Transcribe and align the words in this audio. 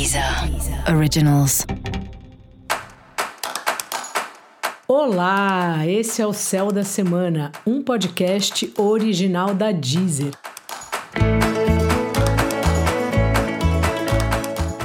Deezer 0.00 0.24
Originals. 0.96 1.66
Olá, 4.88 5.86
esse 5.86 6.22
é 6.22 6.26
o 6.26 6.32
Céu 6.32 6.72
da 6.72 6.82
Semana, 6.82 7.52
um 7.66 7.82
podcast 7.82 8.72
original 8.78 9.52
da 9.52 9.72
Deezer. 9.72 10.32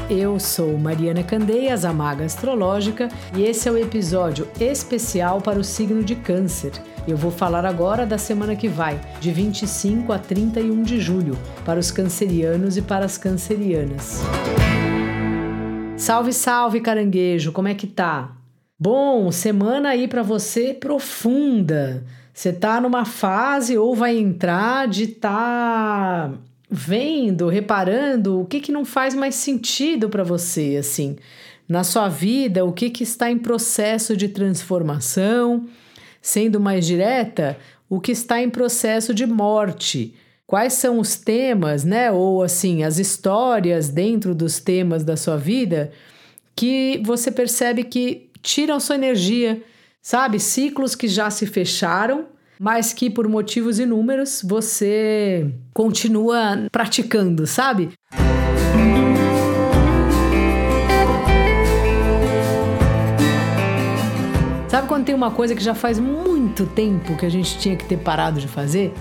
Eu 0.10 0.38
sou 0.38 0.78
Mariana 0.78 1.24
Candeias, 1.24 1.86
a 1.86 1.94
Maga 1.94 2.26
Astrológica, 2.26 3.08
e 3.34 3.44
esse 3.44 3.70
é 3.70 3.72
o 3.72 3.78
episódio 3.78 4.50
especial 4.60 5.40
para 5.40 5.58
o 5.58 5.64
signo 5.64 6.04
de 6.04 6.16
Câncer. 6.16 6.74
Eu 7.08 7.16
vou 7.16 7.32
falar 7.32 7.66
agora 7.66 8.06
da 8.06 8.18
semana 8.18 8.54
que 8.54 8.68
vai, 8.68 9.00
de 9.22 9.32
25 9.32 10.12
a 10.12 10.20
31 10.20 10.84
de 10.84 11.00
julho, 11.00 11.38
para 11.64 11.80
os 11.80 11.90
cancerianos 11.90 12.76
e 12.76 12.82
para 12.82 13.06
as 13.06 13.18
cancerianas. 13.18 14.22
Salve, 15.98 16.34
salve, 16.34 16.82
caranguejo, 16.82 17.54
como 17.54 17.70
é 17.70 17.74
que 17.74 17.88
tá? 17.88 18.36
Bom, 18.78 19.32
semana 19.32 19.90
aí 19.90 20.08
para 20.08 20.22
você 20.22 20.74
profunda. 20.74 22.04
Você 22.34 22.52
tá 22.52 22.82
numa 22.82 23.06
fase 23.06 23.78
ou 23.78 23.96
vai 23.96 24.18
entrar 24.18 24.90
de 24.90 25.08
tá 25.08 26.34
vendo, 26.70 27.48
reparando 27.48 28.42
o 28.42 28.46
que 28.46 28.60
que 28.60 28.74
não 28.74 28.84
faz 28.84 29.16
mais 29.16 29.36
sentido 29.36 30.10
para 30.10 30.24
você 30.24 30.76
assim, 30.78 31.16
na 31.68 31.84
sua 31.84 32.10
vida, 32.10 32.66
o 32.66 32.74
que 32.74 32.90
que 32.90 33.04
está 33.04 33.32
em 33.32 33.38
processo 33.38 34.18
de 34.18 34.28
transformação, 34.28 35.66
sendo 36.22 36.60
mais 36.60 36.86
direta, 36.86 37.58
o 37.90 38.02
que 38.02 38.12
está 38.12 38.42
em 38.42 38.50
processo 38.50 39.14
de 39.14 39.26
morte. 39.26 40.14
Quais 40.48 40.74
são 40.74 41.00
os 41.00 41.16
temas, 41.16 41.84
né, 41.84 42.12
ou 42.12 42.44
assim, 42.44 42.84
as 42.84 43.00
histórias 43.00 43.90
dentro 43.90 44.36
dos 44.36 44.60
temas 44.60 45.04
da 45.04 45.18
sua 45.18 45.38
vida 45.38 45.92
que 46.56 47.02
você 47.04 47.32
percebe 47.32 47.84
que 47.84 48.30
tiram 48.44 48.80
sua 48.80 48.94
energia, 48.96 49.64
sabe? 50.04 50.40
Ciclos 50.40 50.94
que 50.94 51.08
já 51.08 51.32
se 51.32 51.48
fecharam, 51.48 52.28
mas 52.60 52.94
que 52.94 53.10
por 53.10 53.28
motivos 53.28 53.80
inúmeros 53.80 54.44
você 54.46 55.52
continua 55.74 56.68
praticando, 56.72 57.48
sabe? 57.48 57.90
Sabe 64.70 64.88
quando 64.88 65.06
tem 65.06 65.16
uma 65.16 65.32
coisa 65.32 65.56
que 65.56 65.64
já 65.64 65.74
faz 65.74 65.98
muito 65.98 66.68
tempo 66.68 67.18
que 67.18 67.26
a 67.26 67.30
gente 67.30 67.58
tinha 67.58 67.76
que 67.76 67.86
ter 67.86 67.98
parado 67.98 68.40
de 68.40 68.48
fazer? 68.48 68.94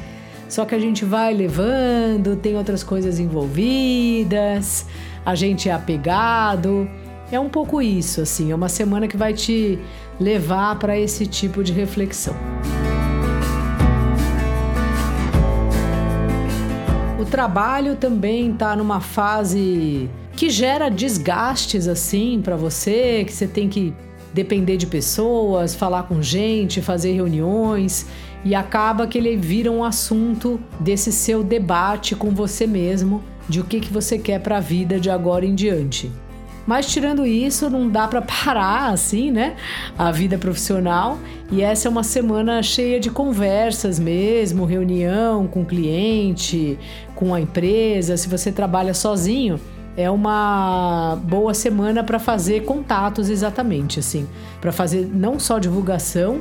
Só 0.48 0.64
que 0.64 0.74
a 0.74 0.78
gente 0.78 1.04
vai 1.04 1.34
levando, 1.34 2.36
tem 2.36 2.56
outras 2.56 2.82
coisas 2.82 3.18
envolvidas, 3.18 4.86
a 5.24 5.34
gente 5.34 5.68
é 5.68 5.72
apegado. 5.72 6.88
É 7.32 7.40
um 7.40 7.48
pouco 7.48 7.80
isso, 7.80 8.20
assim, 8.20 8.52
é 8.52 8.54
uma 8.54 8.68
semana 8.68 9.08
que 9.08 9.16
vai 9.16 9.32
te 9.32 9.78
levar 10.20 10.78
para 10.78 10.98
esse 10.98 11.26
tipo 11.26 11.64
de 11.64 11.72
reflexão. 11.72 12.34
O 17.18 17.24
trabalho 17.24 17.96
também 17.96 18.52
está 18.52 18.76
numa 18.76 19.00
fase 19.00 20.08
que 20.36 20.50
gera 20.50 20.88
desgastes 20.88 21.88
assim 21.88 22.40
para 22.42 22.56
você, 22.56 23.24
que 23.24 23.32
você 23.32 23.46
tem 23.46 23.68
que 23.68 23.94
depender 24.32 24.76
de 24.76 24.86
pessoas, 24.86 25.74
falar 25.74 26.04
com 26.04 26.20
gente, 26.20 26.82
fazer 26.82 27.12
reuniões 27.12 28.06
e 28.44 28.54
acaba 28.54 29.06
que 29.06 29.16
ele 29.18 29.36
vira 29.36 29.70
um 29.70 29.82
assunto 29.82 30.60
desse 30.78 31.10
seu 31.10 31.42
debate 31.42 32.14
com 32.14 32.30
você 32.30 32.66
mesmo 32.66 33.22
de 33.48 33.60
o 33.60 33.64
que, 33.64 33.80
que 33.80 33.92
você 33.92 34.18
quer 34.18 34.40
para 34.40 34.58
a 34.58 34.60
vida 34.60 35.00
de 35.00 35.10
agora 35.10 35.46
em 35.46 35.54
diante. 35.54 36.10
Mas 36.66 36.86
tirando 36.86 37.26
isso, 37.26 37.68
não 37.68 37.88
dá 37.88 38.08
para 38.08 38.20
parar 38.22 38.90
assim, 38.90 39.30
né? 39.30 39.56
A 39.98 40.10
vida 40.10 40.38
profissional. 40.38 41.18
E 41.50 41.62
essa 41.62 41.88
é 41.88 41.90
uma 41.90 42.02
semana 42.02 42.62
cheia 42.62 42.98
de 42.98 43.10
conversas 43.10 43.98
mesmo, 43.98 44.64
reunião 44.64 45.46
com 45.46 45.62
o 45.62 45.64
cliente, 45.64 46.78
com 47.14 47.34
a 47.34 47.40
empresa. 47.40 48.16
Se 48.16 48.28
você 48.28 48.50
trabalha 48.50 48.94
sozinho, 48.94 49.60
é 49.96 50.10
uma 50.10 51.18
boa 51.22 51.54
semana 51.54 52.02
para 52.02 52.18
fazer 52.18 52.64
contatos 52.64 53.28
exatamente 53.28 54.00
assim, 54.00 54.26
para 54.60 54.72
fazer 54.72 55.08
não 55.12 55.38
só 55.38 55.58
divulgação, 55.58 56.40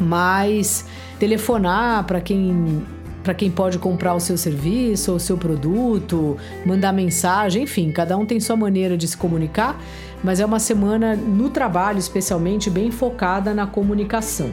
mas 0.00 0.84
telefonar 1.18 2.04
para 2.04 2.20
quem 2.20 2.82
para 3.22 3.32
quem 3.32 3.50
pode 3.50 3.78
comprar 3.78 4.14
o 4.14 4.20
seu 4.20 4.36
serviço 4.36 5.10
ou 5.10 5.16
o 5.16 5.20
seu 5.20 5.38
produto, 5.38 6.36
mandar 6.66 6.92
mensagem, 6.92 7.62
enfim, 7.62 7.90
cada 7.90 8.18
um 8.18 8.26
tem 8.26 8.38
sua 8.38 8.54
maneira 8.54 8.98
de 8.98 9.08
se 9.08 9.16
comunicar, 9.16 9.80
mas 10.22 10.40
é 10.40 10.44
uma 10.44 10.60
semana 10.60 11.16
no 11.16 11.48
trabalho, 11.48 11.98
especialmente, 11.98 12.68
bem 12.68 12.90
focada 12.90 13.54
na 13.54 13.66
comunicação. 13.66 14.52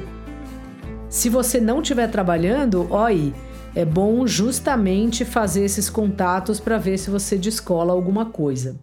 Se 1.10 1.28
você 1.28 1.60
não 1.60 1.82
estiver 1.82 2.08
trabalhando, 2.08 2.88
aí, 2.96 3.34
é 3.76 3.84
bom 3.84 4.26
justamente 4.26 5.26
fazer 5.26 5.66
esses 5.66 5.90
contatos 5.90 6.62
para 6.62 6.78
ver 6.78 6.98
se 6.98 7.10
você 7.10 7.38
descola 7.38 7.92
alguma 7.92 8.28
coisa. 8.28 8.78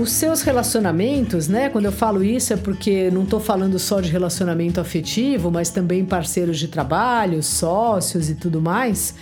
Os 0.00 0.12
seus 0.12 0.40
relacionamentos, 0.40 1.46
né? 1.46 1.68
Quando 1.68 1.84
eu 1.84 1.92
falo 1.92 2.24
isso 2.24 2.54
é 2.54 2.56
porque 2.56 3.10
não 3.10 3.24
estou 3.24 3.38
falando 3.38 3.78
só 3.78 4.00
de 4.00 4.10
relacionamento 4.10 4.80
afetivo, 4.80 5.50
mas 5.50 5.68
também 5.68 6.06
parceiros 6.06 6.58
de 6.58 6.68
trabalho, 6.68 7.42
sócios 7.42 8.30
e 8.30 8.34
tudo 8.34 8.62
mais. 8.62 9.14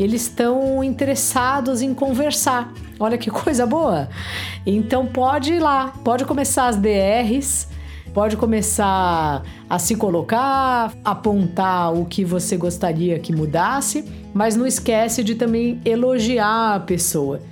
Eles 0.00 0.22
estão 0.22 0.82
interessados 0.82 1.82
em 1.82 1.92
conversar. 1.92 2.72
Olha 2.98 3.18
que 3.18 3.30
coisa 3.30 3.66
boa! 3.66 4.08
Então 4.64 5.04
pode 5.04 5.52
ir 5.52 5.60
lá, 5.60 5.92
pode 6.02 6.24
começar 6.24 6.68
as 6.68 6.76
DRs, 6.76 7.68
pode 8.14 8.38
começar 8.38 9.42
a 9.68 9.78
se 9.78 9.96
colocar, 9.96 10.94
apontar 11.04 11.92
o 11.92 12.06
que 12.06 12.24
você 12.24 12.56
gostaria 12.56 13.18
que 13.18 13.36
mudasse, 13.36 14.02
mas 14.32 14.56
não 14.56 14.66
esquece 14.66 15.22
de 15.22 15.34
também 15.34 15.78
elogiar 15.84 16.76
a 16.76 16.80
pessoa. 16.80 17.42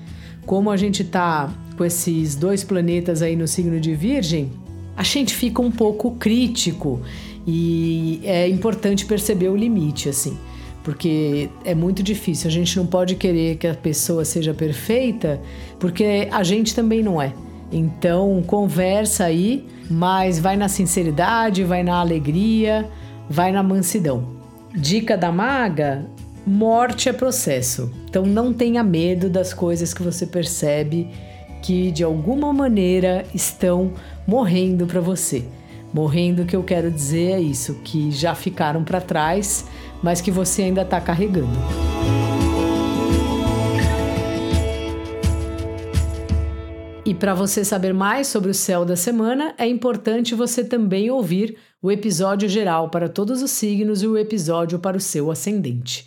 Como 0.47 0.71
a 0.71 0.79
gente 0.79 1.03
está 1.03 1.51
esses 1.85 2.35
dois 2.35 2.65
planetas 2.65 3.23
aí 3.23 3.37
no 3.37 3.49
signo 3.49 3.81
de 3.81 3.95
Virgem, 3.95 4.51
a 4.97 5.03
gente 5.03 5.35
fica 5.35 5.63
um 5.63 5.71
pouco 5.71 6.13
crítico 6.13 7.01
e 7.47 8.21
é 8.25 8.49
importante 8.49 9.07
perceber 9.07 9.49
o 9.49 9.57
limite, 9.57 10.09
assim, 10.09 10.37
porque 10.85 11.49
é 11.65 11.75
muito 11.75 12.03
difícil. 12.03 12.49
A 12.49 12.53
gente 12.53 12.77
não 12.77 12.87
pode 12.87 13.15
querer 13.15 13.57
que 13.57 13.67
a 13.67 13.75
pessoa 13.75 14.25
seja 14.25 14.53
perfeita, 14.53 15.41
porque 15.79 16.29
a 16.31 16.43
gente 16.43 16.75
também 16.75 17.03
não 17.03 17.21
é. 17.21 17.33
Então, 17.73 18.43
conversa 18.47 19.25
aí, 19.25 19.65
mas 19.89 20.39
vai 20.39 20.57
na 20.57 20.69
sinceridade, 20.69 21.65
vai 21.65 21.83
na 21.83 21.97
alegria, 21.97 22.89
vai 23.29 23.53
na 23.53 23.62
mansidão. 23.62 24.29
Dica 24.75 25.17
da 25.17 25.31
maga: 25.31 26.05
morte 26.47 27.09
é 27.09 27.12
processo. 27.12 27.91
Então, 28.09 28.27
não 28.27 28.53
tenha 28.53 28.83
medo 28.83 29.31
das 29.31 29.55
coisas 29.55 29.95
que 29.95 30.03
você 30.03 30.27
percebe 30.27 31.09
que 31.62 31.91
de 31.91 32.03
alguma 32.03 32.53
maneira 32.53 33.25
estão 33.34 33.93
morrendo 34.26 34.87
para 34.87 35.00
você. 35.00 35.44
Morrendo, 35.93 36.44
que 36.44 36.54
eu 36.54 36.62
quero 36.62 36.91
dizer 36.91 37.32
é 37.32 37.41
isso, 37.41 37.75
que 37.82 38.10
já 38.10 38.34
ficaram 38.34 38.84
para 38.84 39.00
trás, 39.00 39.66
mas 40.03 40.20
que 40.20 40.31
você 40.31 40.62
ainda 40.62 40.82
está 40.82 41.00
carregando. 41.00 41.59
E 47.04 47.15
para 47.15 47.34
você 47.34 47.65
saber 47.65 47.93
mais 47.93 48.28
sobre 48.28 48.53
o 48.53 48.54
céu 48.54 48.84
da 48.84 48.94
semana, 48.94 49.53
é 49.59 49.66
importante 49.66 50.32
você 50.32 50.62
também 50.62 51.10
ouvir 51.10 51.56
o 51.82 51.91
episódio 51.91 52.49
geral 52.49 52.88
para 52.88 53.09
todos 53.09 53.43
os 53.43 53.50
signos 53.50 54.00
e 54.00 54.06
o 54.06 54.16
episódio 54.16 54.78
para 54.78 54.97
o 54.97 55.00
seu 55.00 55.28
ascendente. 55.28 56.06